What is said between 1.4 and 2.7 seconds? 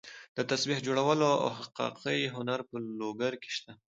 او حکاکۍ هنر